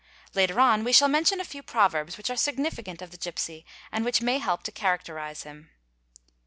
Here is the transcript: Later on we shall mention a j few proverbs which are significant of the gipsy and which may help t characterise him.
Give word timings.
Later 0.33 0.59
on 0.59 0.83
we 0.83 0.93
shall 0.93 1.07
mention 1.07 1.39
a 1.39 1.43
j 1.43 1.49
few 1.49 1.61
proverbs 1.61 2.17
which 2.17 2.31
are 2.31 2.35
significant 2.35 3.03
of 3.03 3.11
the 3.11 3.17
gipsy 3.17 3.67
and 3.91 4.03
which 4.03 4.19
may 4.19 4.39
help 4.39 4.63
t 4.63 4.71
characterise 4.71 5.43
him. 5.43 5.69